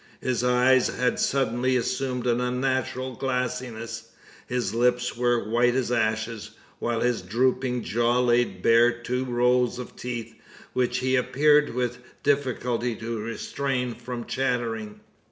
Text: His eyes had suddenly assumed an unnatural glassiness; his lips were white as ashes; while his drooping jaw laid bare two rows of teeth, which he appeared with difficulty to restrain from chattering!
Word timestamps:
His 0.19 0.43
eyes 0.43 0.87
had 0.87 1.19
suddenly 1.19 1.75
assumed 1.77 2.25
an 2.25 2.41
unnatural 2.41 3.13
glassiness; 3.15 4.09
his 4.47 4.73
lips 4.73 5.15
were 5.15 5.47
white 5.47 5.75
as 5.75 5.91
ashes; 5.91 6.49
while 6.79 7.01
his 7.01 7.21
drooping 7.21 7.83
jaw 7.83 8.19
laid 8.19 8.63
bare 8.63 8.91
two 8.91 9.25
rows 9.25 9.77
of 9.77 9.95
teeth, 9.95 10.33
which 10.73 10.97
he 11.01 11.15
appeared 11.15 11.75
with 11.75 11.99
difficulty 12.23 12.95
to 12.95 13.19
restrain 13.19 13.93
from 13.93 14.25
chattering! 14.25 15.01